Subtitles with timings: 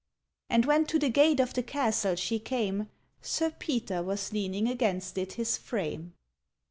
[0.49, 2.89] And when to the gate of the castle she came,
[3.21, 6.13] Sir Peter was leaning against it his frame.